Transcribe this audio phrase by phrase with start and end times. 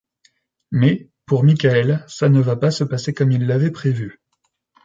[0.71, 4.19] Mais, pour Michael, ça ne va pas se passer comme il l'avait prévu.